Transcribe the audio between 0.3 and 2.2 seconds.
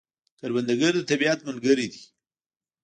کروندګر د طبیعت ملګری دی